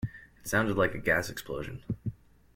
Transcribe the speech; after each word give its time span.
It 0.39 0.47
sounded 0.47 0.77
like 0.79 0.95
a 0.95 0.97
gas 0.97 1.29
explosion. 1.29 1.83